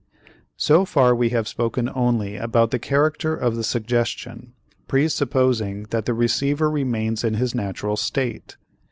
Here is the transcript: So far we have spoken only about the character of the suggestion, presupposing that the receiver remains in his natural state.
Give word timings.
So 0.57 0.83
far 0.83 1.13
we 1.13 1.29
have 1.29 1.47
spoken 1.47 1.87
only 1.93 2.35
about 2.35 2.71
the 2.71 2.79
character 2.79 3.35
of 3.35 3.55
the 3.55 3.63
suggestion, 3.63 4.53
presupposing 4.87 5.83
that 5.91 6.05
the 6.05 6.15
receiver 6.15 6.71
remains 6.71 7.23
in 7.23 7.35
his 7.35 7.53
natural 7.53 7.95
state. 7.95 8.57